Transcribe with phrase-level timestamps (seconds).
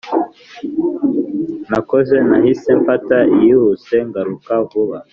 [1.69, 4.97] Nakoze nahise mfata iyihuse ngaruka vuba